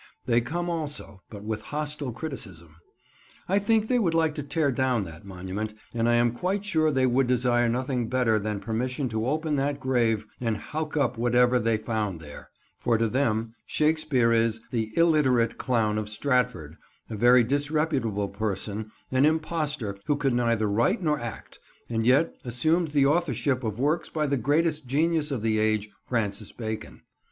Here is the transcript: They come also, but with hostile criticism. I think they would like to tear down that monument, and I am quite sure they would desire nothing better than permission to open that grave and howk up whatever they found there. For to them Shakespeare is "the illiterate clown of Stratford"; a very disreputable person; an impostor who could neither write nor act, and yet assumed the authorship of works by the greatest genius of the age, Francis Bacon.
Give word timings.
They 0.25 0.41
come 0.41 0.67
also, 0.67 1.21
but 1.29 1.43
with 1.43 1.61
hostile 1.61 2.11
criticism. 2.11 2.77
I 3.47 3.59
think 3.59 3.87
they 3.87 3.99
would 3.99 4.15
like 4.15 4.33
to 4.33 4.41
tear 4.41 4.71
down 4.71 5.03
that 5.03 5.25
monument, 5.27 5.75
and 5.93 6.09
I 6.09 6.15
am 6.15 6.31
quite 6.31 6.65
sure 6.65 6.89
they 6.91 7.05
would 7.05 7.27
desire 7.27 7.69
nothing 7.69 8.09
better 8.09 8.39
than 8.39 8.59
permission 8.61 9.09
to 9.09 9.27
open 9.27 9.57
that 9.57 9.79
grave 9.79 10.25
and 10.41 10.57
howk 10.57 10.97
up 10.97 11.19
whatever 11.19 11.59
they 11.59 11.77
found 11.77 12.19
there. 12.19 12.49
For 12.79 12.97
to 12.97 13.07
them 13.07 13.53
Shakespeare 13.67 14.31
is 14.31 14.59
"the 14.71 14.91
illiterate 14.97 15.59
clown 15.59 15.99
of 15.99 16.09
Stratford"; 16.09 16.77
a 17.07 17.15
very 17.15 17.43
disreputable 17.43 18.27
person; 18.29 18.89
an 19.11 19.23
impostor 19.23 19.99
who 20.07 20.15
could 20.15 20.33
neither 20.33 20.65
write 20.67 21.03
nor 21.03 21.19
act, 21.19 21.59
and 21.89 22.07
yet 22.07 22.35
assumed 22.43 22.87
the 22.87 23.05
authorship 23.05 23.63
of 23.63 23.77
works 23.77 24.09
by 24.09 24.25
the 24.25 24.35
greatest 24.35 24.87
genius 24.87 25.29
of 25.29 25.43
the 25.43 25.59
age, 25.59 25.91
Francis 26.07 26.51
Bacon. 26.51 27.03